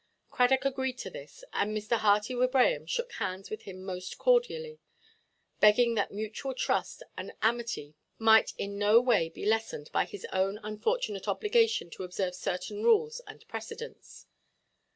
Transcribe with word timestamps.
Cradock 0.31 0.65
agreed 0.65 0.97
to 0.97 1.11
this, 1.11 1.43
and 1.53 1.77
Mr. 1.77 1.95
Hearty 1.99 2.33
Wibraham 2.33 2.87
shook 2.87 3.11
hands 3.11 3.51
with 3.51 3.65
him 3.65 3.83
most 3.83 4.17
cordially, 4.17 4.79
begging 5.59 5.93
that 5.93 6.11
mutual 6.11 6.55
trust 6.55 7.03
and 7.15 7.33
amity 7.43 7.93
might 8.17 8.51
in 8.57 8.79
no 8.79 8.99
way 8.99 9.29
be 9.29 9.45
lessened 9.45 9.91
by 9.91 10.05
his 10.05 10.25
own 10.33 10.59
unfortunate 10.63 11.27
obligation 11.27 11.91
to 11.91 12.03
observe 12.03 12.33
certain 12.33 12.81
rules 12.83 13.21
and 13.27 13.47
precedents. 13.47 14.25